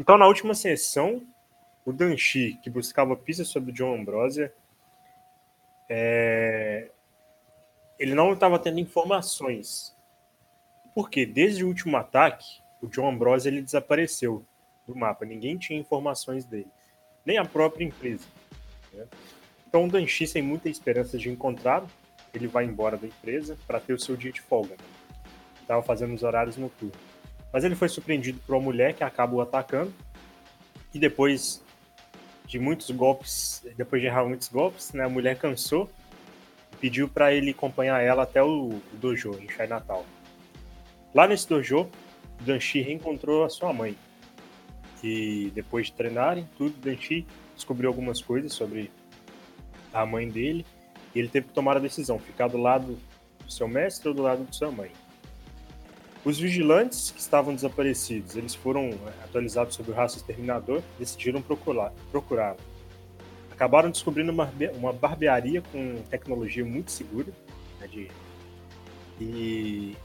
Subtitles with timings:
[0.00, 1.22] Então, na última sessão,
[1.84, 4.50] o Danchi, que buscava pistas sobre o John Ambrosia,
[5.90, 6.90] é...
[7.98, 9.94] ele não estava tendo informações.
[10.94, 14.42] Porque desde o último ataque, o John Ambrose ele desapareceu
[14.86, 15.26] do mapa.
[15.26, 16.70] Ninguém tinha informações dele,
[17.26, 18.26] nem a própria empresa.
[18.94, 19.06] Né?
[19.68, 21.86] Então o Danchi, sem muita esperança de encontrá-lo,
[22.32, 24.78] ele vai embora da empresa para ter o seu dia de folga.
[25.60, 27.09] Estava fazendo os horários noturnos.
[27.52, 29.92] Mas ele foi surpreendido por uma mulher que acaba o atacando.
[30.94, 31.62] E depois
[32.46, 35.88] de muitos golpes, depois de errar muitos golpes, né, a mulher cansou
[36.72, 40.04] e pediu para ele acompanhar ela até o dojo em Chinatown.
[41.14, 41.88] Lá nesse dojo,
[42.40, 43.96] Danchi reencontrou a sua mãe.
[45.02, 48.90] E depois de treinarem tudo, Danchi descobriu algumas coisas sobre
[49.92, 50.64] a mãe dele.
[51.14, 52.98] E ele teve que tomar a decisão: ficar do lado
[53.44, 54.92] do seu mestre ou do lado de sua mãe.
[56.24, 61.42] Os vigilantes que estavam desaparecidos, eles foram é, atualizados sobre o raça exterminador e decidiram
[61.42, 62.58] procurá-lo.
[63.50, 67.32] Acabaram descobrindo uma, uma barbearia com tecnologia muito segura
[67.78, 68.10] né, de,
[69.20, 69.96] e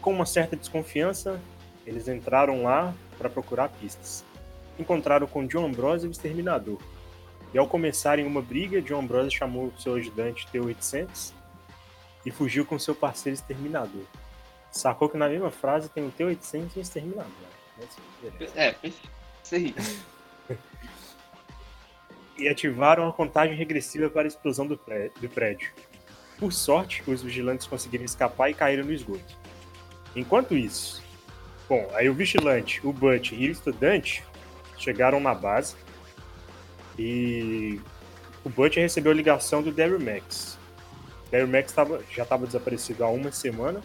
[0.00, 1.40] com uma certa desconfiança,
[1.86, 4.24] eles entraram lá para procurar pistas.
[4.78, 6.78] Encontraram com John Ambrose e o Exterminador.
[7.52, 11.32] E ao começarem uma briga, John Ambrose chamou seu ajudante T-800
[12.24, 14.04] e fugiu com seu parceiro Exterminador.
[14.72, 17.30] Sacou que na mesma frase tem o T-800 e o Exterminador.
[18.56, 18.74] É,
[19.42, 19.74] sei.
[22.38, 25.72] e ativaram a contagem regressiva para a explosão do prédio.
[26.38, 29.38] Por sorte, os vigilantes conseguiram escapar e caíram no esgoto.
[30.16, 31.02] Enquanto isso,
[31.68, 34.24] bom, aí o vigilante, o Butch e o estudante
[34.76, 35.76] chegaram na base
[36.98, 37.80] e
[38.44, 40.58] o Butch recebeu a ligação do Daryl Max.
[41.30, 43.80] Daryl Max tava, já estava desaparecido há uma semana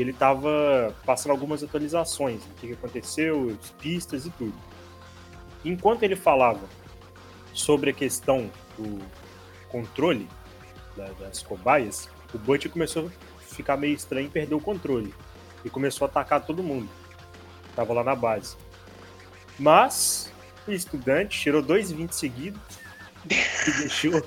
[0.00, 4.54] ele estava passando algumas atualizações, o que aconteceu, pistas e tudo.
[5.64, 6.66] Enquanto ele falava
[7.52, 8.98] sobre a questão do
[9.68, 10.28] controle
[11.18, 15.14] das cobaias, o Butch começou a ficar meio estranho e perdeu o controle
[15.64, 16.88] e começou a atacar todo mundo.
[17.74, 18.56] Tava lá na base.
[19.58, 20.32] Mas
[20.66, 22.60] o estudante tirou dois 20 seguidos
[23.26, 24.22] e deixou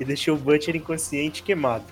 [0.00, 1.84] e deixou o Butcher inconsciente queimado.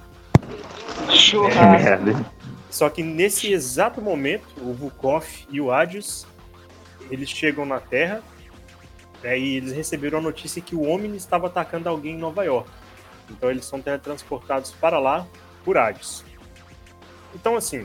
[1.11, 2.09] Churrasco.
[2.09, 2.38] É,
[2.79, 6.25] só que nesse exato momento, o Vukov e o Adius
[7.11, 8.23] eles chegam na Terra
[9.21, 12.71] né, e eles receberam a notícia que o Omni estava atacando alguém em Nova York.
[13.29, 15.27] Então eles são teletransportados para lá
[15.65, 16.25] por Adius.
[17.35, 17.85] Então, assim,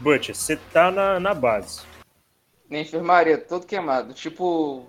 [0.00, 1.82] Butcher, você tá na, na base.
[2.70, 4.14] Na enfermaria, todo queimado.
[4.14, 4.86] Tipo.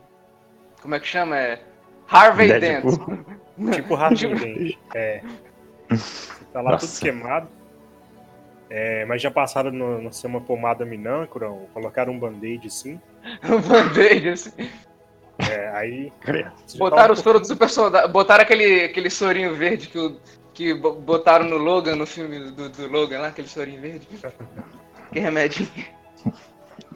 [0.82, 1.38] Como é que chama?
[1.38, 1.62] É.
[2.08, 2.86] Harvey Dent.
[3.74, 4.78] Tipo Harvey Dent.
[4.94, 5.22] É.
[5.90, 6.88] Você tá lá Nossa.
[6.88, 7.55] tudo queimado.
[8.70, 13.00] É, mas já passaram no, no ser uma pomada minâncora, colocaram um band-aid assim.
[13.46, 14.70] um band-aid assim.
[15.38, 16.12] É, aí.
[16.78, 18.12] Botaram tá um os todos do super soldado.
[18.12, 20.18] Botaram aquele, aquele sorinho verde que, o,
[20.54, 24.08] que botaram no Logan, no filme do, do Logan lá, aquele sorinho verde.
[25.12, 25.66] Que remédio.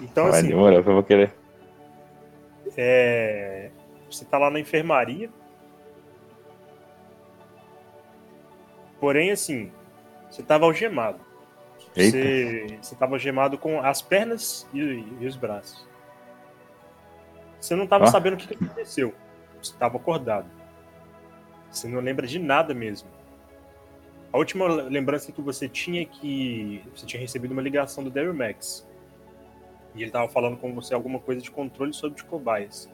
[0.02, 0.50] Então, Vai assim.
[0.50, 1.32] Demora, eu vou querer.
[2.76, 3.70] É...
[4.10, 5.30] Você tá lá na enfermaria.
[9.00, 9.72] Porém, assim,
[10.30, 11.29] você tava algemado.
[11.94, 14.80] Você, você tava algemado com as pernas e,
[15.20, 15.88] e os braços.
[17.60, 18.08] Você não tava ah.
[18.08, 19.14] sabendo o que, que aconteceu.
[19.62, 20.50] Você tava acordado.
[21.70, 23.10] Você não lembra de nada mesmo.
[24.32, 28.34] A última lembrança que você tinha é que você tinha recebido uma ligação do Daryl
[28.34, 28.88] Max.
[29.96, 32.90] E ele estava falando com você alguma coisa de controle sobre os cobaias.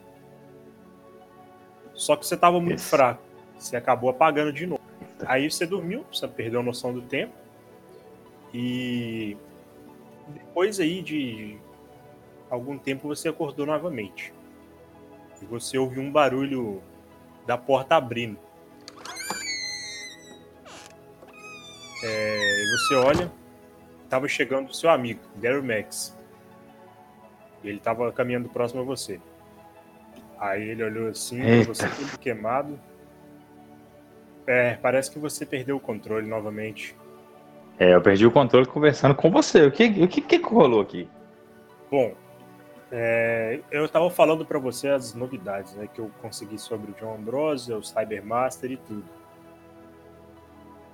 [1.93, 3.21] Só que você estava muito fraco.
[3.57, 4.81] Você acabou apagando de novo.
[5.25, 7.33] Aí você dormiu, você perdeu a noção do tempo.
[8.57, 9.35] E
[10.29, 11.57] depois aí de
[12.49, 14.33] algum tempo você acordou novamente.
[15.41, 16.81] E você ouviu um barulho
[17.45, 18.39] da porta abrindo.
[22.01, 23.31] É, e você olha,
[24.05, 26.17] estava chegando o seu amigo, Daryl Max.
[27.61, 29.19] E ele estava caminhando próximo a você.
[30.39, 32.79] Aí ele olhou assim, você tudo queimado.
[34.47, 36.95] É, parece que você perdeu o controle novamente.
[37.79, 39.65] É, eu perdi o controle conversando com você.
[39.65, 41.09] O que, o que, que rolou aqui?
[41.91, 42.13] Bom,
[42.91, 47.15] é, eu estava falando para você as novidades né, que eu consegui sobre o John
[47.15, 49.03] Ambrose, o Cybermaster e tudo.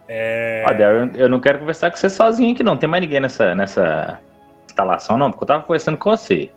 [0.07, 0.63] É...
[0.68, 2.75] Olha, eu, eu não quero conversar com você sozinho aqui, não.
[2.75, 4.19] Tem mais ninguém nessa, nessa
[4.66, 6.51] instalação, não, porque eu tava conversando com você.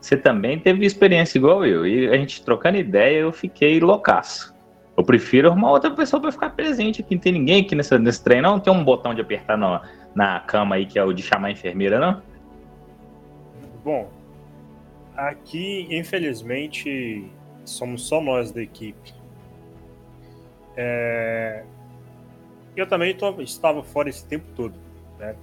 [0.00, 1.86] Você também teve experiência igual eu.
[1.86, 4.53] E a gente trocando ideia, eu fiquei loucaço.
[4.96, 7.14] Eu prefiro arrumar outra pessoa para ficar presente aqui.
[7.14, 8.60] Não tem ninguém aqui nessa, nesse trem, não?
[8.60, 9.80] Tem um botão de apertar no,
[10.14, 12.22] na cama aí que é o de chamar a enfermeira, não?
[13.84, 14.08] Bom,
[15.16, 17.30] Aqui, infelizmente,
[17.64, 19.14] somos só nós da equipe.
[20.76, 21.64] É...
[22.76, 24.74] Eu também tô, estava fora esse tempo todo,
[25.18, 25.36] né?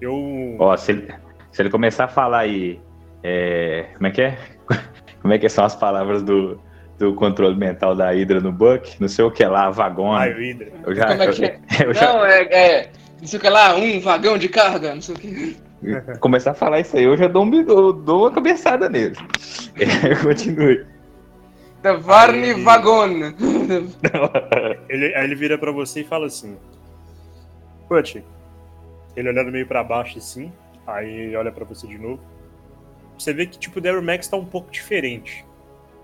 [0.00, 0.56] Eu.
[0.58, 1.14] Ó, se ele,
[1.52, 2.80] se ele começar a falar aí.
[3.22, 4.38] É, como é que é?
[5.20, 6.60] Como é que são as palavras do,
[6.98, 8.96] do controle mental da Hydra no Buck?
[9.00, 10.12] Não sei o que lá, vagão.
[10.12, 10.72] Ah, o Hydra.
[10.84, 12.90] Eu já, Como é que eu, eu já Não, é, é.
[13.20, 15.56] Não sei o que lá, um vagão de carga, não sei o que.
[16.20, 19.16] começar a falar isso aí, eu já dou, um, eu dou uma cabeçada nele.
[19.78, 20.84] É, continue.
[21.80, 22.62] Da Varne Aí.
[22.64, 23.32] Vagon.
[24.88, 26.56] Ele, aí ele vira pra você e fala assim:
[27.88, 28.24] Put,
[29.14, 30.52] ele olhando meio pra baixo assim,
[30.84, 32.20] aí ele olha pra você de novo.
[33.16, 35.44] Você vê que tipo o Daryl Max tá um pouco diferente.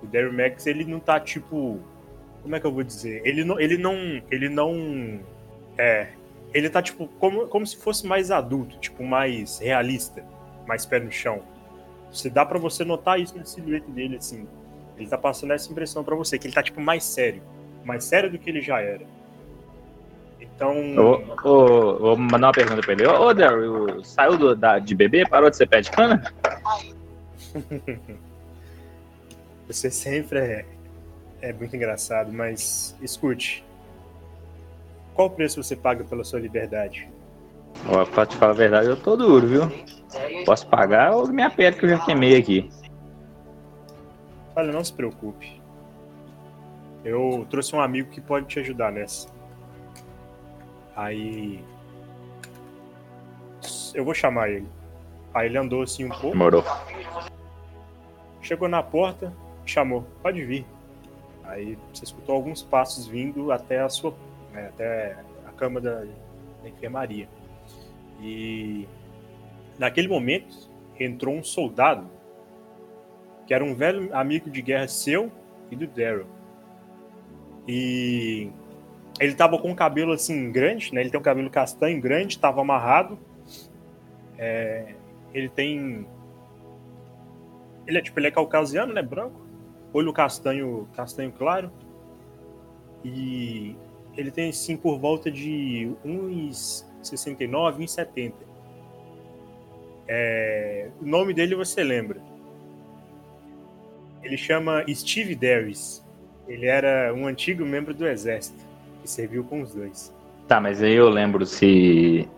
[0.05, 1.81] O Daryl Max ele não tá tipo,
[2.43, 3.23] como é que eu vou dizer?
[3.25, 3.95] Ele não, ele não,
[4.31, 5.21] ele não
[5.79, 6.09] é,
[6.53, 10.23] ele tá tipo como, como se fosse mais adulto, tipo mais realista,
[10.67, 11.43] mais pé no chão.
[12.13, 14.47] Você dá pra você notar isso na silhueta dele assim.
[14.97, 17.43] Ele tá passando essa impressão pra você que ele tá tipo mais sério
[17.85, 19.03] mais sério do que ele já era.
[20.41, 23.07] Então, Ô, ô, vou mandar uma pergunta pra ele.
[23.07, 25.29] Ô, ô Daryl, saiu do- da- de bebê?
[25.29, 26.33] Parou de ser pé de cana?
[29.67, 30.67] você sempre é,
[31.41, 33.65] é muito engraçado, mas escute.
[35.15, 37.09] Qual preço você paga pela sua liberdade?
[37.89, 39.63] Ó, pra te falar a verdade, eu tô duro, viu?
[40.45, 42.71] Posso pagar ou minha pele que eu já queimei aqui.
[44.57, 45.61] Olha, não se preocupe.
[47.05, 49.29] Eu trouxe um amigo que pode te ajudar nessa.
[50.97, 51.63] Aí.
[53.93, 54.69] Eu vou chamar ele.
[55.35, 56.31] Aí ele andou assim um pouco.
[56.31, 56.65] Demorou.
[58.41, 59.33] Chegou na porta,
[59.67, 60.67] chamou, pode vir.
[61.45, 64.15] Aí você escutou alguns passos vindo até a sua,
[64.53, 65.17] né, até
[65.47, 66.05] a cama da,
[66.63, 67.29] da enfermaria.
[68.21, 68.89] E
[69.79, 72.09] naquele momento entrou um soldado
[73.47, 75.31] que era um velho amigo de guerra seu
[75.71, 76.27] e do Daryl.
[77.69, 78.51] E
[79.21, 81.03] ele tava com o cabelo assim grande, né?
[81.03, 83.19] Ele tem um cabelo castanho grande, tava amarrado.
[84.39, 84.95] É,
[85.33, 86.07] ele tem
[87.87, 89.03] ele é tipo, ele é caucasiano, né?
[89.03, 89.44] Branco.
[89.95, 91.71] Olho castanho, castanho claro.
[93.05, 93.77] E
[94.17, 98.33] ele tem assim por volta de 1,69, 1,70.
[100.09, 102.21] É, o nome dele você lembra.
[104.23, 106.05] Ele chama Steve Davis.
[106.49, 108.59] Ele era um antigo membro do exército
[109.01, 110.13] que serviu com os dois.
[110.49, 112.29] Tá, mas aí eu lembro se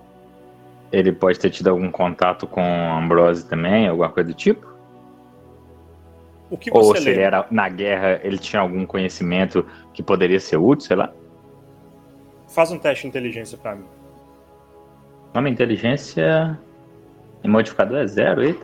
[0.93, 4.76] ele pode ter tido algum contato com Ambrose também, alguma coisa do tipo?
[6.51, 10.39] O que Ou você se ele era na guerra, ele tinha algum conhecimento que poderia
[10.39, 11.13] ser útil, sei lá.
[12.49, 13.85] Faz um teste de inteligência pra mim.
[15.35, 16.59] Nome inteligência
[17.43, 18.63] em modificador é zero, eita.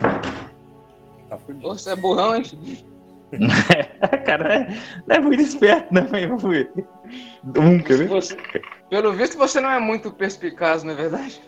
[1.28, 1.68] Tá fudido.
[1.68, 2.42] Você é burrão, hein?
[4.26, 4.68] Cara, é-
[5.06, 6.38] não é muito esperto, não, hein?
[6.38, 6.70] Fui.
[7.84, 8.08] Quer ver?
[8.08, 8.36] Você-
[8.88, 11.40] pelo visto, você não é muito perspicaz, não é verdade?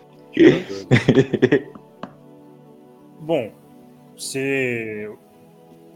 [3.21, 3.51] Bom,
[4.15, 5.09] você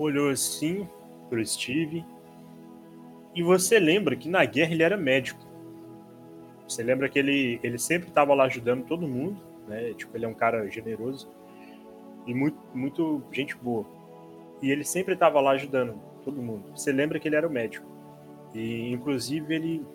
[0.04, 0.88] olhou assim
[1.30, 2.06] pro Steve
[3.36, 5.46] e você lembra que na guerra ele era médico.
[6.68, 9.94] Você lembra que ele, ele sempre estava lá ajudando todo mundo, né?
[9.94, 11.30] Tipo, ele é um cara generoso
[12.25, 13.86] e muito, muito gente boa.
[14.62, 16.72] E ele sempre estava lá ajudando todo mundo.
[16.75, 17.88] Você lembra que ele era o médico.
[18.53, 19.86] E, inclusive, ele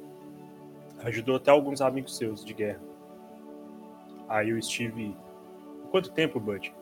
[1.05, 2.81] ajudou até alguns amigos seus de guerra.
[4.29, 5.17] Aí o Steve...
[5.91, 6.75] Quanto tempo, Bud?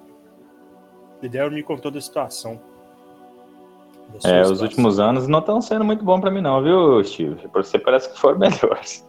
[1.22, 2.60] O Daryl me contou da situação.
[4.24, 7.36] É, os últimos anos não estão sendo muito bom pra mim, não, viu, Steve?
[7.52, 9.06] Você parece que foram melhores.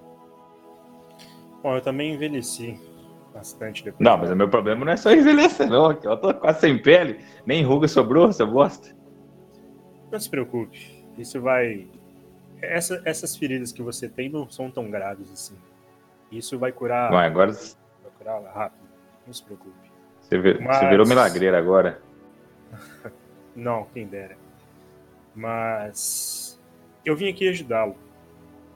[1.61, 2.79] Bom, eu também envelheci
[3.33, 3.99] bastante depois.
[4.05, 5.87] Não, mas o meu problema não é só envelhecer, não.
[5.87, 8.95] aqui, Eu tô quase sem pele, nem ruga sobrou, seu bosta.
[10.11, 11.03] Não se preocupe.
[11.17, 11.87] Isso vai.
[12.61, 15.55] Essa- essas feridas que você tem não são tão graves assim.
[16.31, 18.83] Isso vai curar, Bom, agora vai curar rápido.
[19.25, 19.73] Não se preocupe.
[20.21, 22.01] você, vi- Mas- você virou milagreiro agora.
[23.55, 24.35] Não, quem dera.
[25.35, 26.61] Mas
[27.05, 27.95] eu vim aqui ajudá-lo.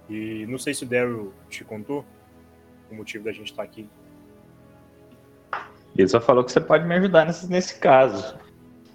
[0.09, 2.05] E não sei se o Daryl te contou
[2.89, 3.89] o motivo da gente estar aqui.
[5.97, 8.37] Ele só falou que você pode me ajudar nesse, nesse caso.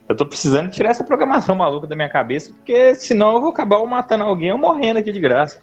[0.09, 3.85] Eu tô precisando tirar essa programação maluca da minha cabeça, porque senão eu vou acabar
[3.87, 5.61] matando alguém ou morrendo aqui de graça.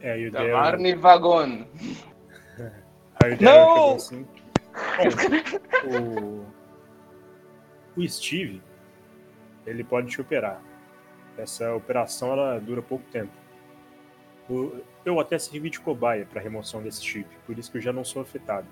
[0.00, 1.42] É, e o Da Daryl, Varne Vagon.
[3.22, 3.94] aí o Daryl Não!
[3.94, 4.26] assim.
[5.84, 6.44] Bom,
[7.96, 8.62] o, o Steve,
[9.68, 10.60] ele pode te operar.
[11.36, 13.32] Essa operação ela dura pouco tempo.
[15.04, 18.02] Eu até servi de cobaia para remoção desse chip, por isso que eu já não
[18.02, 18.66] sou afetado.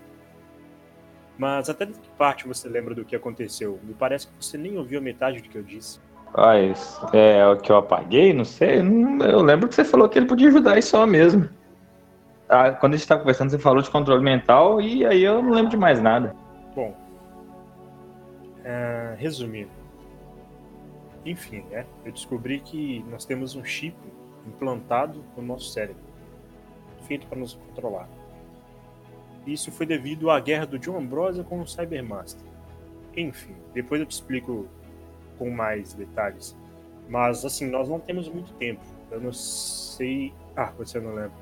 [1.38, 3.78] Mas até de que parte você lembra do que aconteceu?
[3.82, 6.00] Me parece que você nem ouviu a metade do que eu disse.
[6.34, 8.32] Ah, isso é o que eu apaguei?
[8.32, 8.78] Não sei.
[8.78, 11.48] Eu lembro que você falou que ele podia ajudar aí só mesmo.
[12.48, 15.50] Ah, quando a gente estava conversando, você falou de controle mental e aí eu não
[15.50, 16.34] lembro de mais nada.
[16.74, 16.96] Bom,
[18.60, 19.85] uh, resumindo.
[21.26, 21.84] Enfim, né?
[22.04, 23.96] Eu descobri que nós temos um chip
[24.46, 26.02] implantado no nosso cérebro,
[27.02, 28.08] feito para nos controlar.
[29.44, 32.46] Isso foi devido à guerra do John Ambrosia com o Cybermaster.
[33.16, 34.68] Enfim, depois eu te explico
[35.36, 36.56] com mais detalhes.
[37.08, 38.82] Mas assim, nós não temos muito tempo.
[39.10, 40.32] Eu não sei.
[40.56, 41.32] Ah, você não lembra.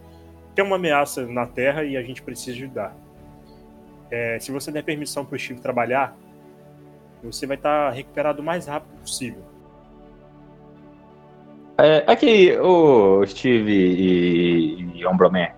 [0.55, 2.97] Tem uma ameaça na Terra e a gente precisa ajudar.
[4.11, 6.17] É, se você der permissão para o Steve trabalhar,
[7.23, 9.54] você vai estar recuperado o mais rápido possível.
[11.77, 15.49] É, aqui, o Steve e, e Ombroman,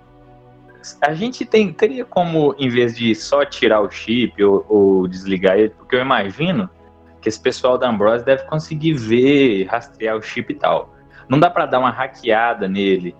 [1.02, 5.58] a gente tem, teria como, em vez de só tirar o chip ou, ou, desligar
[5.58, 6.70] ele, porque eu imagino
[7.20, 10.94] que esse pessoal da Ambrose deve conseguir ver, rastrear o chip e tal.
[11.28, 13.14] Não dá para dar uma hackeada nele,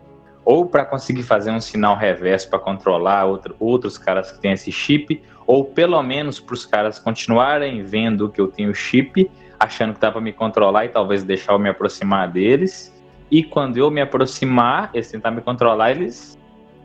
[0.44, 4.70] ou para conseguir fazer um sinal reverso para controlar outro, outros caras que têm esse
[4.70, 10.00] chip, ou pelo menos para os caras continuarem vendo que eu tenho chip, achando que
[10.00, 12.92] dá para me controlar e talvez deixar eu me aproximar deles.
[13.30, 16.38] E quando eu me aproximar, eles tentar me controlar, eles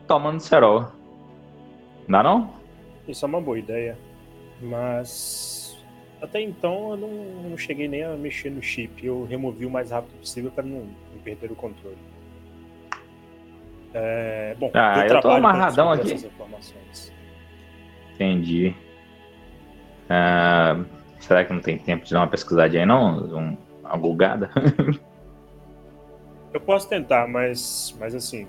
[0.08, 0.88] tomando cerol.
[2.08, 2.54] Não dá não?
[3.08, 3.98] Isso é uma boa ideia.
[4.62, 5.84] Mas
[6.22, 9.06] até então eu não, não cheguei nem a mexer no chip.
[9.06, 11.98] Eu removi o mais rápido possível para não, não perder o controle.
[13.94, 16.16] É, bom, ah, eu, eu tô amarradão aqui.
[18.14, 18.76] Entendi.
[20.10, 20.80] Ah,
[21.32, 23.20] será que não tem tempo de dar uma pesquisadinha aí, não?
[23.20, 24.52] Um, uma bugada?
[26.54, 28.48] eu posso tentar, mas, mas assim.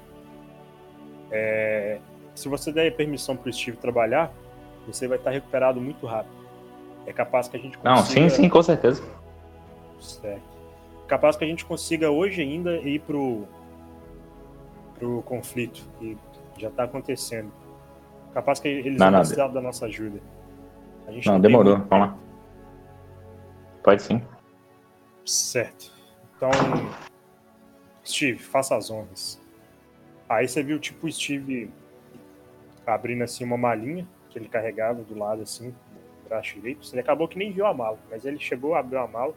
[1.31, 1.99] É,
[2.35, 4.33] se você der permissão para o Steve trabalhar,
[4.85, 6.35] você vai estar recuperado muito rápido.
[7.07, 7.95] É capaz que a gente consiga.
[7.95, 9.01] Não, sim, sim, com certeza.
[10.01, 10.43] Certo.
[11.05, 13.47] É capaz que a gente consiga hoje ainda ir pro
[14.99, 16.17] pro conflito que
[16.59, 17.53] já está acontecendo.
[18.35, 20.21] Capaz que eles não, vão precisar da nossa ajuda.
[21.07, 21.79] não, não demorou.
[21.89, 22.17] Vamos lá.
[23.83, 24.23] Pode sim.
[25.25, 25.93] Certo.
[26.37, 26.51] Então,
[28.05, 29.41] Steve, faça as honras.
[30.29, 31.71] Aí você viu tipo o Steve
[32.87, 36.89] abrindo assim uma malinha que ele carregava do lado assim, no braço direito.
[36.93, 39.35] Ele acabou que nem viu a mala, mas ele chegou, abriu a mala,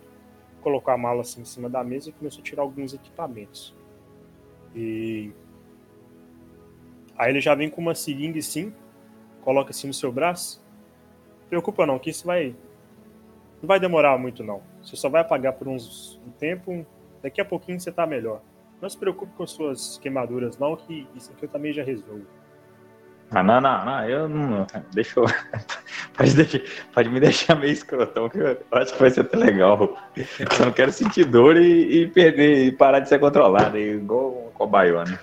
[0.61, 3.75] colocou a mala assim em cima da mesa e começou a tirar alguns equipamentos.
[4.73, 5.31] E
[7.17, 8.73] Aí ele já vem com uma seringa assim,
[9.41, 10.61] coloca assim no seu braço.
[11.49, 12.55] Preocupa não, que isso vai.
[13.61, 14.61] Não vai demorar muito não.
[14.81, 16.85] Você só vai apagar por uns, um tempo,
[17.21, 18.41] daqui a pouquinho você tá melhor.
[18.81, 22.25] Não se preocupe com suas queimaduras não, que isso aqui eu também já resolvo.
[23.31, 24.67] Ah, não, não, não, eu não.
[24.93, 25.25] Deixa eu.
[26.15, 26.61] Pode, deixar,
[26.93, 29.97] pode me deixar meio escrotão, que eu acho que vai ser até legal.
[30.15, 34.51] Eu não quero sentir dor e, e perder, e parar de ser controlado, igual um
[34.51, 35.19] cobaione.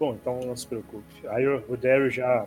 [0.00, 1.28] Bom, então não se preocupe.
[1.28, 2.46] Aí o Daryl já.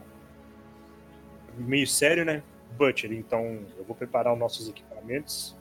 [1.59, 2.41] meio sério, né?
[2.77, 5.55] Butcher, então eu vou preparar os nossos equipamentos.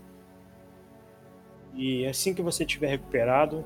[1.75, 3.65] E assim que você estiver recuperado,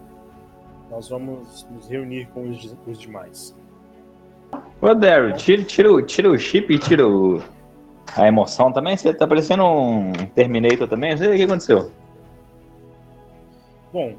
[0.91, 3.57] nós vamos nos reunir com os, os demais.
[4.81, 7.43] Ô Daryl, tira, tira, tira o chip e tira o,
[8.17, 8.97] a emoção também.
[8.97, 11.17] Você tá parecendo um Terminator também.
[11.17, 11.91] Sei o que aconteceu.
[13.93, 14.17] Bom,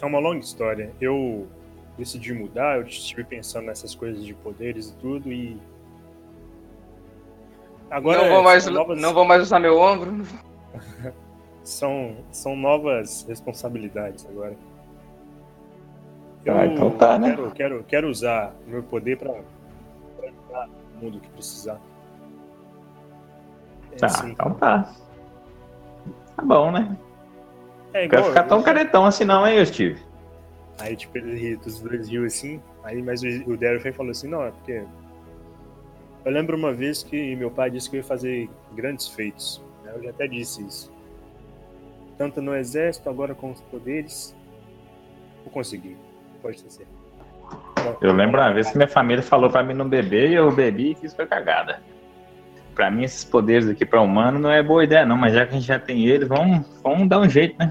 [0.00, 0.92] é uma longa história.
[1.00, 1.46] Eu
[1.96, 5.56] decidi mudar, eu estive pensando nessas coisas de poderes e tudo, e.
[7.90, 9.00] Agora não vou mais, novas...
[9.00, 10.22] não vou mais usar meu ombro.
[11.62, 14.56] são, são novas responsabilidades agora.
[16.44, 17.30] Eu ah, então tá, né?
[17.30, 21.80] Quero, quero, quero usar meu poder para ajudar o mundo que precisar.
[23.92, 24.30] É tá, assim.
[24.30, 24.92] então tá.
[26.36, 26.96] Tá bom, né?
[27.94, 30.02] É, igual, Quero ficar tão caretão assim não, hein, Steve?
[30.78, 32.60] Aí, tipo, ele, os dois riu assim.
[32.82, 34.84] Aí, mas o, o Daryl falou assim: não, é porque.
[36.24, 39.62] Eu lembro uma vez que meu pai disse que eu ia fazer grandes feitos.
[39.84, 39.92] Né?
[39.94, 40.92] Eu já até disse isso.
[42.16, 44.34] Tanto no exército, agora com os poderes.
[45.42, 45.96] Vou conseguir.
[46.40, 46.86] Pode ser.
[48.00, 50.92] Eu lembro uma vez que minha família falou para mim não beber e eu bebi
[50.92, 51.82] e fiz foi cagada.
[52.74, 55.52] Para mim, esses poderes aqui para humano não é boa ideia, não, mas já que
[55.52, 57.70] a gente já tem eles, vamos, vamos dar um jeito, né?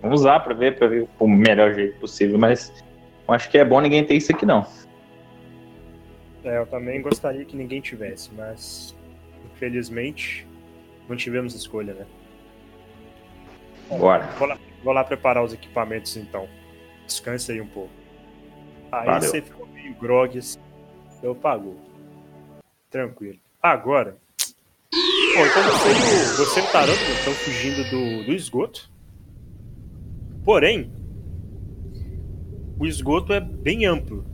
[0.00, 2.72] Vamos usar para ver, para ver o melhor jeito possível, mas
[3.26, 4.64] eu acho que é bom ninguém ter isso aqui não.
[6.44, 8.96] É, eu também gostaria que ninguém tivesse, mas
[9.54, 10.46] infelizmente
[11.08, 12.06] não tivemos escolha, né?
[13.88, 14.24] Bora.
[14.38, 16.48] Vou lá, vou lá preparar os equipamentos então.
[17.06, 17.90] Descanse aí um pouco.
[18.92, 19.28] Aí Valeu.
[19.28, 20.58] você ficou meio grog, assim.
[21.22, 21.76] eu pago.
[22.88, 23.38] Tranquilo.
[23.62, 24.16] Agora.
[25.34, 28.90] Bom, então você e o, você e o Tarântula estão fugindo do, do esgoto.
[30.44, 30.92] Porém,
[32.78, 34.24] o esgoto é bem amplo.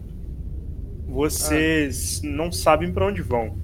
[1.06, 2.28] Vocês ah.
[2.28, 3.56] não sabem para onde vão.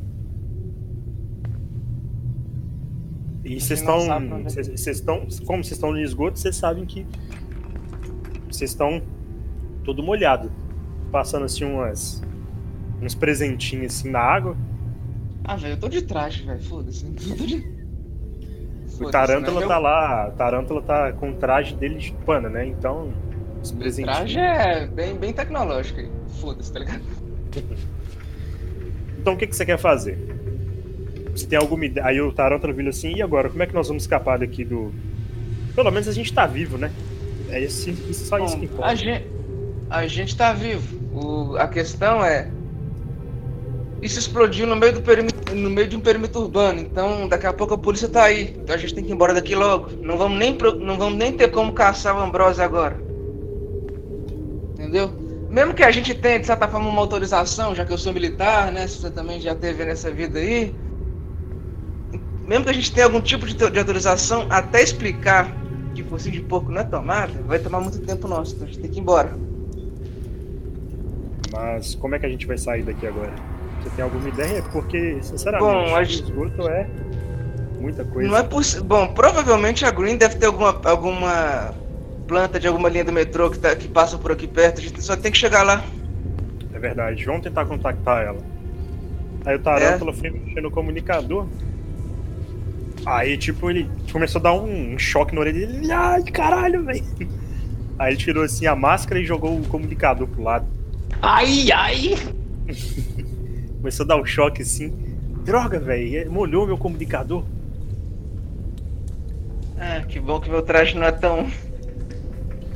[3.45, 3.99] E vocês estão.
[4.45, 5.27] Vocês estão.
[5.45, 7.07] Como vocês estão no esgoto, vocês sabem que.
[8.49, 9.03] Vocês estão
[9.85, 10.51] todo molhado.
[11.11, 12.23] Passando assim umas.
[13.03, 14.57] Uns presentinhos assim na água.
[15.45, 16.63] Ah, velho, eu tô de traje, velho.
[16.63, 17.05] Foda-se.
[19.01, 19.67] O Tarântula né?
[19.67, 20.29] tá lá.
[20.29, 22.67] O Tarântula tá com o traje dele de pano, né?
[22.67, 23.13] Então.
[23.61, 24.19] Os presentinhos.
[24.19, 26.01] O traje é bem, bem tecnológico.
[26.41, 27.03] Foda-se, tá ligado?
[29.19, 30.19] Então o que, que você quer fazer?
[31.35, 32.07] Você tem alguma ideia?
[32.07, 33.49] Aí o Tarântula vira assim, e agora?
[33.49, 34.93] Como é que nós vamos escapar daqui do.
[35.75, 36.93] Pelo menos a gente tá vivo, né?
[37.49, 38.93] É esse, isso, só Bom, isso que importa.
[38.93, 39.27] A gente,
[39.89, 40.99] a gente tá vivo.
[41.15, 42.51] O, a questão é.
[44.03, 47.53] Isso explodiu no meio, do perímetro, no meio de um perímetro urbano, então daqui a
[47.53, 48.57] pouco a polícia tá aí.
[48.59, 49.91] Então a gente tem que ir embora daqui logo.
[50.03, 53.01] Não vamos nem, não vamos nem ter como caçar o Ambrose agora.
[54.75, 55.22] Entendeu?
[55.53, 58.73] Mesmo que a gente tenha, de certa forma, uma autorização, já que eu sou militar,
[58.73, 58.87] né?
[58.87, 60.75] Você também já teve nessa vida aí,
[62.47, 65.55] mesmo que a gente tenha algum tipo de, de autorização, até explicar
[65.95, 68.81] que focinho de porco não é tomada, vai tomar muito tempo nosso, então a gente
[68.81, 69.37] tem que ir embora.
[71.53, 73.35] Mas como é que a gente vai sair daqui agora?
[73.83, 74.63] Você tem alguma ideia?
[74.73, 76.23] Porque, sinceramente, Bom, a gente...
[76.23, 76.89] esgoto é
[77.79, 78.27] muita coisa.
[78.27, 78.85] Não é possível.
[78.85, 81.75] Bom, provavelmente a Green deve ter alguma, alguma
[82.33, 84.81] planta de alguma linha do metrô que, tá, que passa por aqui perto.
[84.81, 85.85] A gente só tem que chegar lá.
[86.73, 87.27] É verdade.
[87.27, 88.39] Vamos tentar contactar ela.
[89.45, 90.15] Aí o Tarântula é.
[90.15, 91.47] foi mexer no comunicador.
[93.05, 95.93] Aí, tipo, ele começou a dar um, um choque na orelha dele.
[95.93, 97.05] Ai, caralho, velho.
[97.99, 100.67] Aí ele tirou assim a máscara e jogou o comunicador pro lado.
[101.21, 102.17] Ai, ai!
[103.77, 104.89] começou a dar um choque assim.
[105.45, 107.45] Droga, velho, molhou meu comunicador.
[109.79, 111.47] Ah, que bom que meu traje não é tão.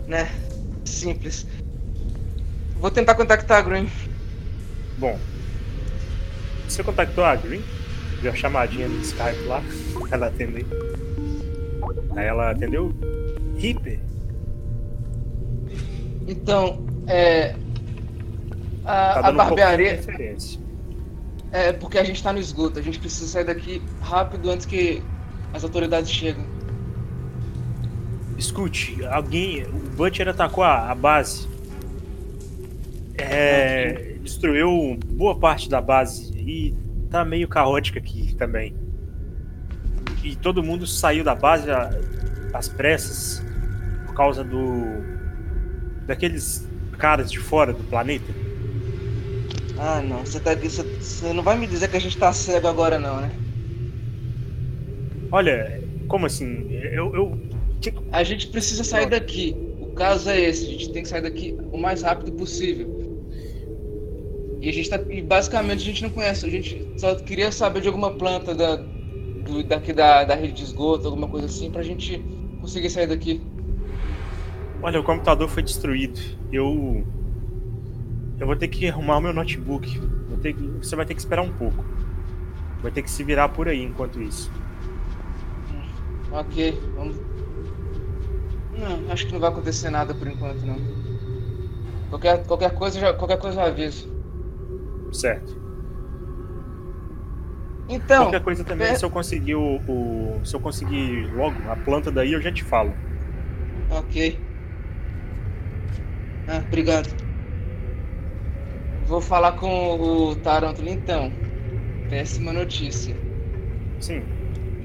[0.07, 0.31] Né?
[0.85, 1.47] Simples.
[2.79, 3.91] Vou tentar contactar a Green.
[4.99, 5.19] Bom.
[6.69, 7.63] Você contactou a Green?
[8.21, 9.63] Viu a chamadinha no Skype lá?
[10.11, 10.67] Ela atendeu.
[12.17, 12.95] Aí ela atendeu.
[13.59, 14.01] Hiper.
[16.27, 17.55] Então, é.
[18.85, 20.01] A, tá a barbearia.
[21.53, 22.79] é porque a gente tá no esgoto.
[22.79, 25.03] A gente precisa sair daqui rápido antes que
[25.53, 26.47] as autoridades cheguem.
[28.39, 29.65] Escute, alguém.
[29.65, 31.49] O Butcher atacou a, a base.
[33.19, 36.33] É, destruiu boa parte da base.
[36.37, 36.75] E
[37.11, 38.75] tá meio caótica aqui também
[40.27, 41.69] e todo mundo saiu da base
[42.53, 43.43] às pressas
[44.07, 45.05] por causa do
[46.05, 46.67] daqueles
[46.99, 48.33] caras de fora do planeta.
[49.79, 50.25] Ah, não.
[50.25, 53.31] Você tá você não vai me dizer que a gente tá cego agora não, né?
[55.31, 56.67] Olha, como assim?
[56.71, 57.39] Eu, eu...
[58.13, 59.57] a gente precisa sair daqui.
[59.81, 63.21] O caso é esse, a gente tem que sair daqui o mais rápido possível.
[64.61, 67.81] E a gente tá e basicamente a gente não conhece, a gente só queria saber
[67.83, 68.77] de alguma planta da
[69.47, 72.23] do, daqui da, da rede de esgoto, alguma coisa assim, pra gente
[72.61, 73.41] conseguir sair daqui.
[74.83, 76.21] Olha, o computador foi destruído.
[76.53, 77.07] Eu.
[78.39, 79.99] Eu vou ter que arrumar o meu notebook.
[80.29, 80.63] Vou ter que...
[80.63, 81.83] Você vai ter que esperar um pouco.
[82.83, 84.53] Vai ter que se virar por aí enquanto isso.
[86.31, 87.17] Ok, vamos.
[88.79, 90.77] Não, acho que não vai acontecer nada por enquanto, não.
[92.11, 94.09] Qualquer, qualquer coisa, já, qualquer coisa eu aviso.
[95.13, 95.57] Certo.
[97.89, 98.25] Então.
[98.25, 98.95] Qualquer coisa também, é...
[98.95, 102.65] se eu conseguir o, o, Se eu conseguir logo a planta daí, eu já te
[102.65, 102.93] falo.
[103.91, 104.39] Ok.
[106.49, 107.09] Ah, obrigado.
[109.07, 111.33] Vou falar com o Tarantula então.
[112.11, 113.17] Péssima notícia.
[114.01, 114.23] Sim.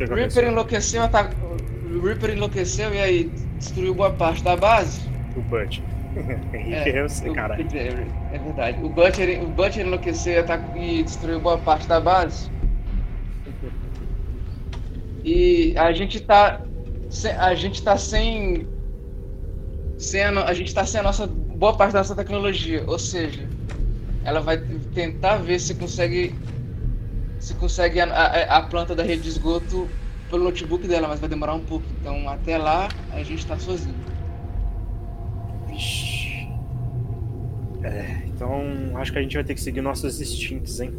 [0.10, 1.30] O Reaper enlouqueceu, tá...
[1.92, 5.10] o Reaper enlouqueceu e aí destruiu boa parte da base.
[5.36, 5.80] O Butch.
[6.54, 7.56] é, eu sei, cara.
[7.62, 8.84] É, é verdade.
[8.84, 10.44] O Butcher, o Butcher enlouqueceu
[10.76, 12.50] e destruiu boa parte da base.
[15.24, 16.62] E a gente tá
[17.40, 18.68] a gente tá sem
[19.98, 23.48] sem a, a gente tá sem a nossa boa parte da nossa tecnologia, ou seja,
[24.26, 24.58] ela vai
[24.94, 26.34] tentar ver se consegue
[27.40, 29.88] se consegue a, a, a planta da rede de esgoto
[30.32, 31.86] pelo notebook dela, mas vai demorar um pouco.
[32.00, 33.94] Então até lá a gente tá sozinho.
[35.68, 36.48] Vixe.
[37.84, 40.94] É, então acho que a gente vai ter que seguir nossos instintos, hein?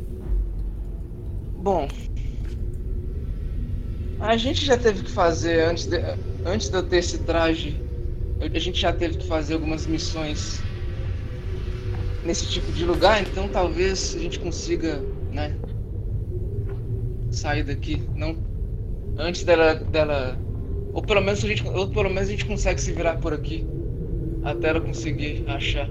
[1.57, 1.89] Bom,
[4.21, 5.97] a gente já teve que fazer, antes de,
[6.45, 7.81] antes de eu ter esse traje,
[8.41, 10.61] a gente já teve que fazer algumas missões
[12.25, 15.57] nesse tipo de lugar, então talvez a gente consiga, né?
[17.33, 18.03] sair daqui.
[18.15, 18.52] Não.
[19.19, 19.75] Antes dela.
[19.75, 20.39] dela.
[20.93, 21.67] Ou pelo menos a gente.
[21.67, 23.67] Ou pelo menos a gente consegue se virar por aqui.
[24.43, 25.89] Até ela conseguir achar.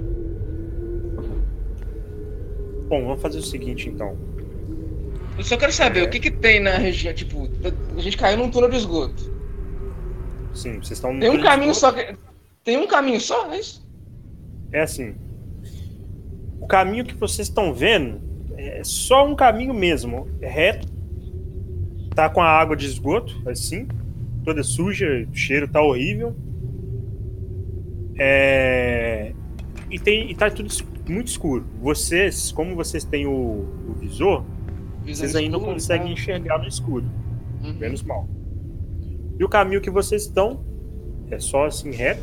[2.87, 4.17] Bom, vamos fazer o seguinte então.
[5.37, 6.03] Eu só quero saber, É.
[6.03, 7.47] o que que tem na região, tipo,
[7.95, 9.31] a gente caiu num túnel de esgoto.
[10.53, 11.17] Sim, vocês estão.
[11.17, 12.15] Tem um caminho só que...
[12.63, 13.87] Tem um caminho só, é isso?
[14.73, 15.15] É assim.
[16.59, 18.19] O caminho que vocês estão vendo
[18.57, 20.87] é só um caminho mesmo, é reto.
[22.15, 23.87] Tá com a água de esgoto, assim,
[24.43, 26.35] toda suja, o cheiro tá horrível.
[28.17, 29.33] É...
[29.89, 30.69] E, tem, e tá tudo
[31.07, 31.65] muito escuro.
[31.81, 34.43] Vocês, como vocês têm o, o visor,
[35.05, 37.05] vocês ainda não conseguem enxergar no escuro,
[37.63, 37.73] Uhum.
[37.73, 38.27] menos mal.
[39.39, 40.63] E o caminho que vocês estão
[41.29, 42.21] é só assim reto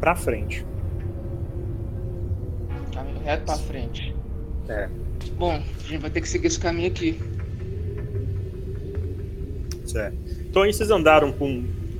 [0.00, 0.64] pra frente.
[2.92, 4.14] Caminho reto pra frente.
[4.68, 4.88] É.
[5.38, 7.20] Bom, a gente vai ter que seguir esse caminho aqui.
[9.84, 10.16] Certo.
[10.48, 11.48] Então aí vocês andaram por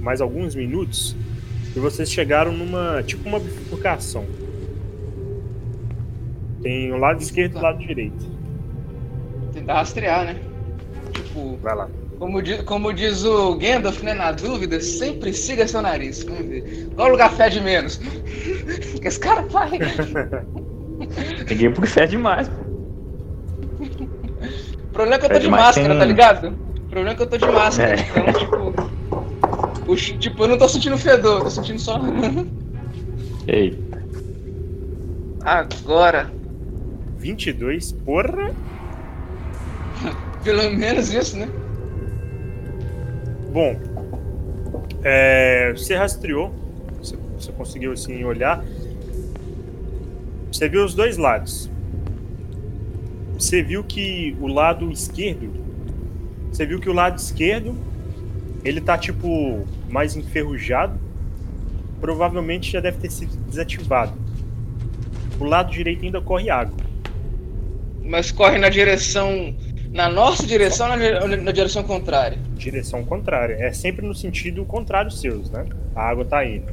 [0.00, 1.16] mais alguns minutos
[1.74, 4.24] e vocês chegaram numa tipo uma bifurcação.
[6.62, 8.24] Tem o lado esquerdo e o lado direito.
[9.52, 10.37] Tentar rastrear, né?
[11.12, 11.88] Tipo, Vai lá.
[12.18, 14.14] como, di- como diz o Gandalf, né?
[14.14, 16.22] Na dúvida, sempre siga seu nariz.
[16.24, 16.88] Vamos ver.
[16.94, 17.98] Qual lugar fede menos?
[19.00, 19.72] que esse cara faz.
[21.50, 22.63] Ninguém porque fede demais, pô.
[24.94, 26.46] O problema é que eu tô Fede de máscara, tem- tá ligado?
[26.46, 27.96] O problema é que eu tô de máscara.
[27.96, 28.00] É.
[28.00, 29.90] Então, tipo.
[29.90, 31.98] o tipo, eu não tô sentindo fedor, tô sentindo só.
[33.48, 33.76] Ei,
[35.44, 36.30] Agora.
[37.18, 38.52] 22, porra!
[40.44, 41.48] Pelo menos isso, né?
[43.52, 43.76] Bom,
[45.02, 46.54] é, você rastreou,
[47.00, 48.64] você, você conseguiu assim olhar.
[50.52, 51.68] Você viu os dois lados.
[53.44, 55.52] Você viu que o lado esquerdo,
[56.50, 57.76] você viu que o lado esquerdo
[58.64, 60.98] ele tá tipo mais enferrujado.
[62.00, 64.14] Provavelmente já deve ter sido desativado.
[65.38, 66.74] O lado direito ainda corre água.
[68.02, 69.54] Mas corre na direção.
[69.92, 72.38] Na nossa direção ou na, na direção contrária?
[72.57, 73.57] Direção contrária.
[73.61, 75.66] É sempre no sentido contrário seus, né?
[75.94, 76.72] A água tá indo.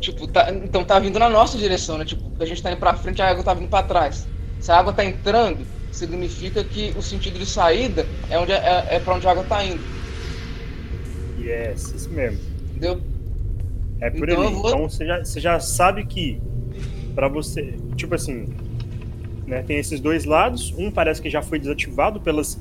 [0.00, 2.04] Tipo, tá, então tá vindo na nossa direção, né?
[2.04, 4.28] Tipo, a gente tá indo pra frente, a água tá vindo pra trás.
[4.60, 9.00] Se a água tá entrando, significa que o sentido de saída é, onde, é, é
[9.00, 9.80] pra onde a água tá indo.
[11.38, 12.40] Yes, isso mesmo.
[12.70, 13.00] Entendeu?
[14.00, 14.54] É por Então ali.
[14.54, 16.40] vou- Então você já, você já sabe que
[17.14, 18.48] pra você, tipo assim,
[19.46, 20.74] né, tem esses dois lados.
[20.76, 22.58] Um parece que já foi desativado pelas,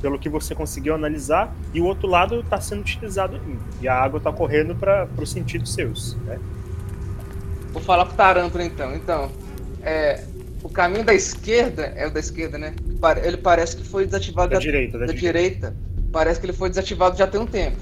[0.00, 3.60] pelo que você conseguiu analisar e o outro lado está sendo utilizado ainda.
[3.80, 6.16] E a água está correndo para os sentidos seus.
[6.24, 6.38] Né?
[7.72, 8.94] Vou falar pro Tarântula então.
[8.96, 9.30] Então,
[9.82, 10.24] é,
[10.62, 12.74] o caminho da esquerda, é o da esquerda, né?
[13.22, 15.32] Ele parece que foi desativado Da já- direita, da da direita.
[15.70, 15.76] direita.
[16.12, 17.76] Parece que ele foi desativado já tem um tempo.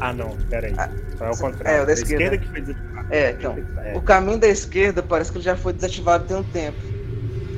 [0.00, 0.72] Ah, não, peraí.
[0.78, 1.80] Ah, Então é o contrário.
[1.80, 2.38] é, o da esquerda.
[2.38, 3.08] que foi desativado.
[3.10, 3.56] É, então.
[3.84, 3.96] É.
[3.96, 6.78] O caminho da esquerda parece que ele já foi desativado tem um tempo.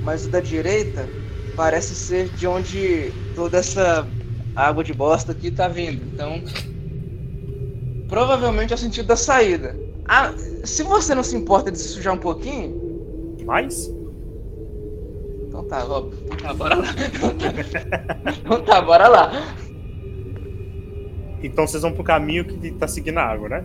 [0.03, 1.07] Mas o da direita
[1.55, 4.07] parece ser de onde toda essa
[4.57, 6.03] água de bosta aqui tá vindo.
[6.15, 6.43] Então,
[8.09, 9.77] provavelmente é o sentido da saída.
[10.09, 10.33] Ah,
[10.65, 12.90] se você não se importa de se sujar um pouquinho,
[13.45, 13.93] Mas,
[15.51, 16.85] então tá, então tá, bora lá.
[18.39, 19.31] Então tá, bora lá.
[21.43, 23.65] então vocês vão pro caminho que tá seguindo a água, né?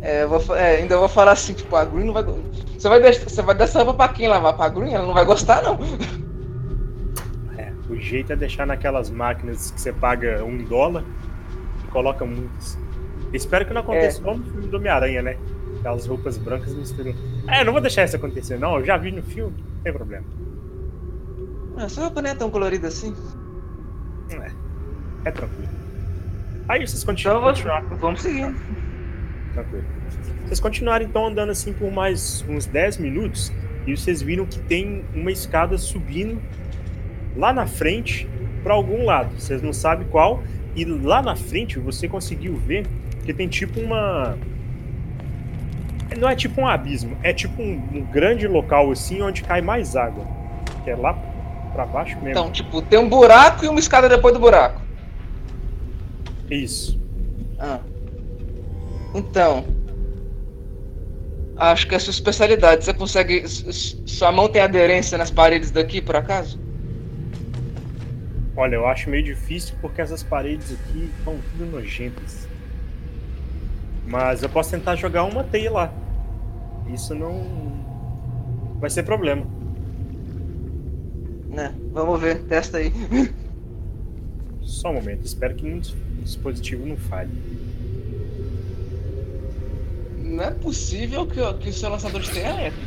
[0.00, 2.22] É, eu vou, é, ainda vou falar assim, tipo, a Green não vai.
[2.22, 4.56] Você vai, deixar, você vai dar essa roupa pra quem lavar?
[4.56, 4.94] Pra Green?
[4.94, 5.78] Ela não vai gostar, não.
[7.58, 11.04] É, o jeito é deixar naquelas máquinas que você paga um dólar
[11.84, 12.78] e coloca muitas.
[13.32, 15.36] Espero que não aconteça igual no filme do Homem-Aranha, né?
[15.78, 17.14] Aquelas roupas brancas misturam.
[17.48, 18.78] É, eu não vou deixar isso acontecer, não.
[18.78, 20.24] Eu já vi no filme, não tem problema.
[21.76, 23.14] Ah, Essa roupa nem é tão colorida assim.
[25.24, 25.68] É tranquilo.
[26.68, 27.42] Aí vocês Então continuam.
[27.42, 28.54] continuar- Vamos seguindo.
[29.54, 29.84] Tranquilo.
[30.46, 33.52] Vocês continuaram então andando assim por mais uns 10 minutos
[33.86, 36.40] e vocês viram que tem uma escada subindo
[37.36, 38.28] lá na frente
[38.62, 39.30] para algum lado.
[39.38, 40.42] Vocês não sabem qual.
[40.76, 42.86] E lá na frente você conseguiu ver
[43.24, 44.36] que tem tipo uma.
[46.16, 49.94] Não é tipo um abismo, é tipo um, um grande local assim onde cai mais
[49.94, 50.26] água.
[50.84, 51.14] Que é lá
[51.72, 52.30] para baixo mesmo.
[52.30, 54.80] Então, tipo, tem um buraco e uma escada depois do buraco.
[56.50, 56.98] Isso.
[57.58, 57.80] Ah.
[59.14, 59.64] Então.
[61.56, 62.84] Acho que é a sua especialidade.
[62.84, 63.44] Você consegue.
[63.48, 66.58] Sua mão tem aderência nas paredes daqui, por acaso?
[68.56, 72.47] Olha, eu acho meio difícil porque essas paredes aqui estão tudo nojentas.
[74.08, 75.92] Mas eu posso tentar jogar uma teia lá.
[76.92, 77.44] Isso não
[78.80, 79.46] vai ser problema.
[81.48, 81.74] Né?
[81.92, 82.92] Vamos ver, testa aí.
[84.62, 85.80] Só um momento, espero que nenhum
[86.22, 87.30] dispositivo não falhe.
[90.18, 92.86] Não é possível que, o- que o seu lançador tenha elétrico.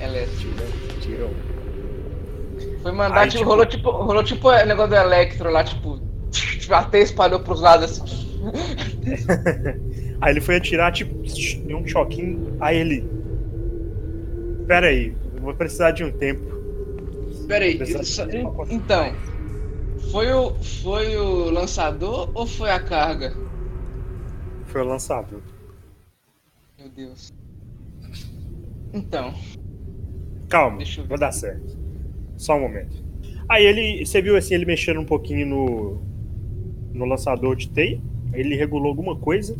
[0.00, 0.54] Elétrico.
[0.54, 2.80] Tira, tira um.
[2.82, 5.98] Foi mandar, Aí, tipo, tipo- rolou tipo, rolou tipo o negócio do Electro lá, tipo,
[6.30, 8.29] tipo, até espalhou pros lados assim.
[10.20, 11.14] Aí ele foi atirar, tipo,
[11.66, 12.56] deu um choquinho.
[12.60, 13.04] Aí ele.
[14.66, 16.42] Pera aí, eu vou precisar de um tempo.
[17.48, 18.22] Pera aí, isso-
[18.70, 19.12] então,
[20.12, 23.34] foi o, foi o lançador ou foi a carga?
[24.66, 25.40] Foi o lançador.
[26.78, 27.32] Meu Deus.
[28.92, 29.34] Então,
[30.48, 31.08] Calma, Deixa eu ver.
[31.10, 31.78] vai dar certo.
[32.36, 33.02] Só um momento.
[33.48, 34.04] Aí ele.
[34.04, 36.00] Você viu assim, ele mexendo um pouquinho no.
[36.92, 38.00] No lançador de teia.
[38.32, 39.56] Ele regulou alguma coisa.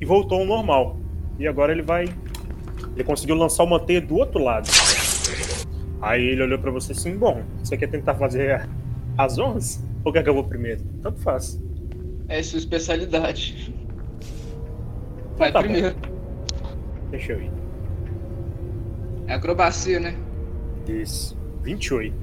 [0.00, 0.98] E voltou ao normal.
[1.38, 2.04] E agora ele vai.
[2.94, 4.68] Ele conseguiu lançar uma teia do outro lado.
[6.00, 8.68] Aí ele olhou pra você assim: Bom, você quer tentar fazer
[9.16, 9.82] as honras?
[10.04, 10.82] Ou quer que eu vou primeiro?
[11.02, 11.60] Tanto faz.
[12.28, 13.74] é sua especialidade.
[15.36, 15.68] Vai Tá bom.
[15.68, 15.96] primeiro.
[17.10, 17.50] Deixa eu ir.
[19.26, 20.14] É acrobacia, né?
[20.86, 21.36] Isso.
[21.62, 22.14] 28.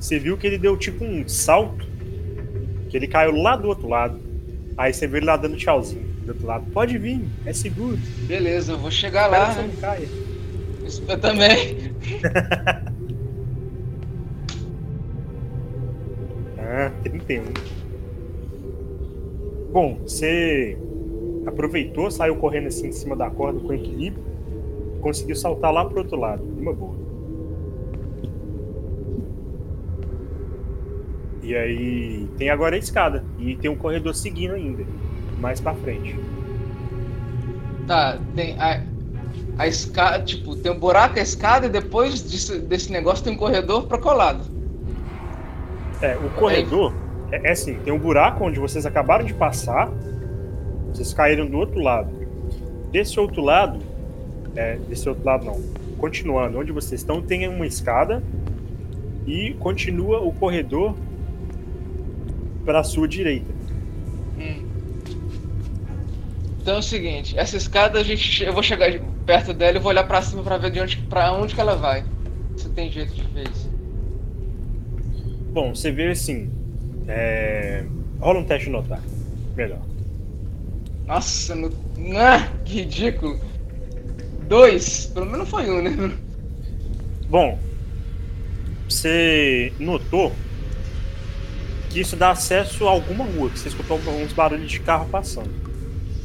[0.00, 1.86] Você viu que ele deu tipo um salto.
[2.90, 4.18] Que ele caiu lá do outro lado.
[4.78, 6.64] Aí você viu ele lá dando tchauzinho do outro lado.
[6.72, 7.98] Pode vir, é seguro.
[8.28, 9.68] Beleza, eu vou chegar Espera lá, que né?
[9.68, 10.08] não caia.
[10.86, 11.92] Isso Eu também.
[16.70, 17.44] Ah, 31.
[19.72, 20.76] Bom, você
[21.46, 24.22] aproveitou, saiu correndo assim em cima da corda com equilíbrio.
[25.00, 26.42] Conseguiu saltar lá pro outro lado.
[26.44, 27.07] Uma boa.
[31.48, 33.24] E aí tem agora a escada.
[33.38, 34.84] E tem um corredor seguindo ainda.
[35.40, 36.14] Mais pra frente.
[37.86, 38.82] Tá, tem a,
[39.56, 43.36] a escada, tipo, tem um buraco, a escada e depois disso- desse negócio tem um
[43.38, 44.44] corredor pra colado.
[46.02, 46.92] É, o corredor
[47.32, 49.90] é, é assim, tem um buraco onde vocês acabaram de passar,
[50.92, 52.10] vocês caíram do outro lado.
[52.92, 53.78] Desse outro lado,
[54.54, 55.58] é, desse outro lado não,
[55.96, 58.22] continuando, onde vocês estão, tem uma escada
[59.26, 60.94] e continua o corredor
[62.68, 63.50] para sua direita.
[64.38, 64.62] Hum.
[66.60, 68.92] Então é o seguinte, essa escada a gente, eu vou chegar
[69.24, 71.76] perto dela e vou olhar pra cima pra ver de onde, pra onde que ela
[71.76, 72.04] vai.
[72.58, 73.70] Se tem jeito de ver isso.
[75.50, 76.50] Bom, você vê assim,
[77.08, 77.86] é,
[78.20, 79.00] rola um teste notar,
[79.56, 79.80] melhor.
[81.06, 81.72] Nossa, no...
[82.18, 83.40] ah, que ridículo.
[84.46, 86.18] Dois, pelo menos foi um, né?
[87.30, 87.58] Bom,
[88.86, 90.34] você notou
[91.90, 95.50] que isso dá acesso a alguma rua, que você escutou uns barulhos de carro passando.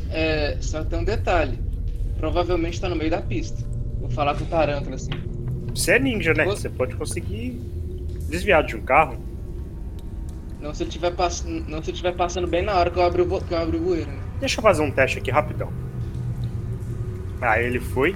[0.10, 1.60] É, só tem um detalhe.
[2.18, 3.64] Provavelmente tá no meio da pista.
[4.00, 5.12] Vou falar com o Tarântula assim.
[5.74, 6.46] Você é ninja, né?
[6.46, 7.60] Você pode conseguir
[8.30, 9.18] desviar de um carro.
[10.62, 11.44] Não se ele tiver, pass...
[11.44, 13.78] não se ele tiver passando bem na hora que eu abro o, que eu abro
[13.78, 14.20] o bueiro, né?
[14.40, 15.72] Deixa eu fazer um teste aqui rapidão.
[17.42, 18.16] Aí ele foi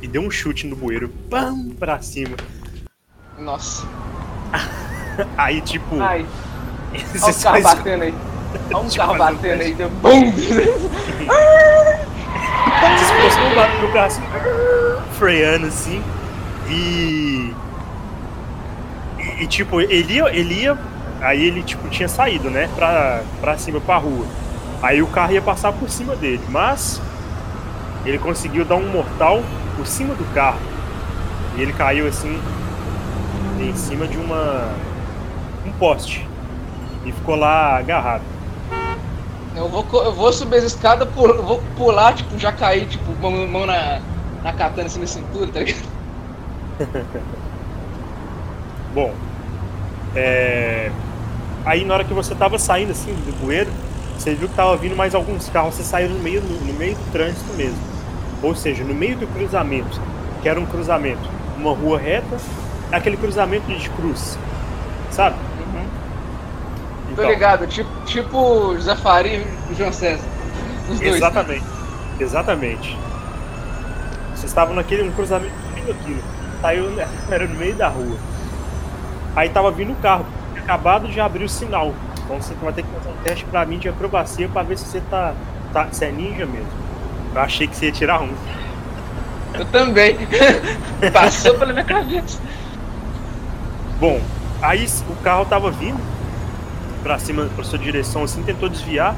[0.00, 2.36] e deu um chute no bueiro, pam, pra cima.
[3.38, 3.86] Nossa.
[5.36, 6.26] Aí, tipo, Ai,
[7.22, 8.14] olha o carro batendo aí.
[8.72, 10.32] Olha um eu carro batendo aí, deu BUM!
[12.80, 14.22] Você escutou só um barulho carro assim,
[15.18, 16.02] freando assim.
[16.68, 17.54] E...
[19.18, 19.42] e.
[19.42, 20.78] e, tipo, ele ia, ele ia.
[21.20, 22.68] Aí ele, tipo, tinha saído, né?
[22.74, 24.26] Pra, pra cima, pra rua.
[24.82, 26.42] Aí o carro ia passar por cima dele.
[26.48, 27.00] Mas.
[28.04, 29.42] Ele conseguiu dar um mortal
[29.76, 30.60] por cima do carro.
[31.56, 32.40] E ele caiu assim.
[33.60, 34.72] Em cima de uma.
[35.66, 36.26] Um poste.
[37.04, 38.22] E ficou lá agarrado.
[39.56, 43.46] Eu vou, eu vou subir as escadas, pul, vou pular, tipo, já cair, tipo, mão,
[43.48, 44.00] mão na,
[44.42, 45.88] na katana assim na cintura, tá ligado?
[48.94, 49.12] Bom,
[50.14, 50.90] é...
[51.64, 53.70] aí na hora que você tava saindo assim do bueiro,
[54.16, 56.94] você viu que tava vindo mais alguns carros, você saiu no meio, no, no meio
[56.94, 57.78] do trânsito mesmo.
[58.42, 60.00] Ou seja, no meio do cruzamento,
[60.42, 62.38] que era um cruzamento, uma rua reta,
[62.92, 64.38] aquele cruzamento de cruz,
[65.10, 65.36] sabe?
[67.20, 70.24] Tô Então, ligado, tipo, tipo José Faria e João César.
[71.02, 71.64] Exatamente.
[72.18, 72.98] Exatamente.
[74.34, 76.22] Vocês estavam naquele um cruzamento aquilo.
[76.62, 76.86] Saiu,
[77.30, 78.16] era no meio da rua.
[79.36, 80.24] Aí tava vindo o carro.
[80.56, 81.92] Acabado de abrir o sinal.
[82.24, 84.86] Então você vai ter que fazer um teste pra mim de acrobacia pra ver se
[84.86, 85.34] você tá,
[85.74, 85.88] tá.
[85.92, 86.68] Se é ninja mesmo.
[87.34, 88.32] Eu achei que você ia tirar um.
[89.52, 90.16] Eu também.
[91.12, 92.40] Passou pela minha cabeça.
[93.98, 94.20] Bom,
[94.62, 96.00] aí o carro tava vindo
[97.02, 99.14] pra cima, pra sua direção assim, tentou desviar.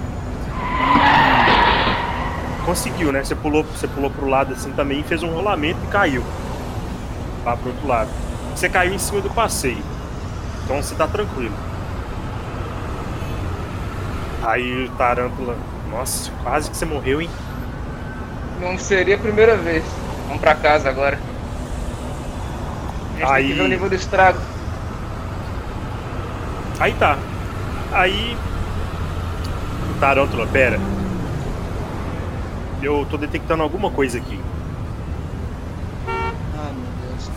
[2.64, 3.25] Conseguiu, né?
[3.25, 6.23] Você pulou, você pulou pro lado assim também, fez um rolamento e caiu.
[7.45, 8.09] lá pro outro lado.
[8.55, 9.83] Você caiu em cima do passeio.
[10.64, 11.53] Então você tá tranquilo.
[14.45, 15.57] Aí o Tarântula.
[15.90, 17.29] Nossa, quase que você morreu, hein?
[18.61, 19.85] Não seria a primeira vez.
[20.29, 21.18] Vamos pra casa agora.
[23.16, 24.38] A gente Aí- tem que ver o nível do estrago.
[26.79, 27.18] Aí tá.
[27.92, 28.37] Aí.
[30.00, 30.81] Tarântula, pera.
[32.83, 34.40] Eu tô detectando alguma coisa aqui.
[36.09, 37.28] Ai meu Deus.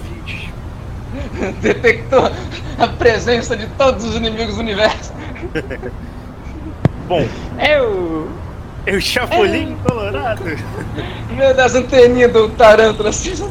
[1.62, 2.32] Detectou
[2.80, 5.14] a presença de todos os inimigos do universo.
[7.08, 7.28] Bom,
[7.60, 8.28] Eu.
[8.88, 10.42] eu chapulinho colorado.
[11.30, 13.48] Meu Deus, anteninha do tarântula assim.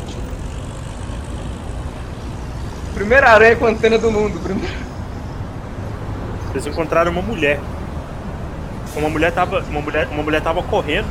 [2.95, 4.41] Primeira aranha com antena do mundo.
[4.41, 4.84] Primeiro.
[6.55, 7.59] Vocês encontraram uma mulher.
[8.95, 11.09] Uma mulher tava, uma mulher, uma mulher tava correndo.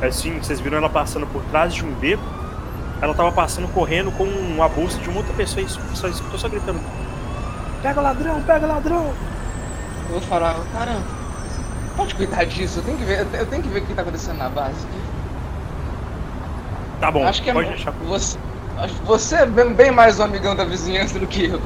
[0.00, 2.22] Assim, vocês viram ela passando por trás de um beco.
[3.02, 6.48] Ela tava passando correndo com uma bolsa de uma outra pessoa e só escutou só
[6.48, 6.78] gritando:
[7.82, 9.12] Pega ladrão, pega ladrão!
[10.06, 11.02] Eu vou falar, caramba,
[11.96, 14.38] pode cuidar disso, eu tenho que ver, eu tenho que ver o que tá acontecendo
[14.38, 14.86] na base.
[17.00, 17.90] Tá bom, acho que é pode deixar.
[17.90, 18.38] você,
[19.04, 21.60] você é bem mais um amigão da vizinhança do que eu.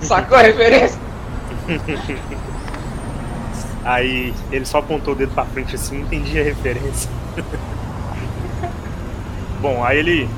[0.00, 1.11] Sacou a referência?
[3.84, 7.10] Aí ele só apontou o dedo pra frente assim, não entendi a referência.
[9.60, 10.28] Bom, aí ele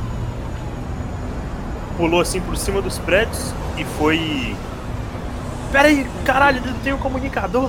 [1.96, 4.54] pulou assim por cima dos prédios e foi.
[5.72, 7.62] Pera aí, caralho, não tem um comunicador.